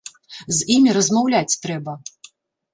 З 0.37 0.57
імі 0.77 0.95
размаўляць 0.97 1.59
трэба. 1.67 1.93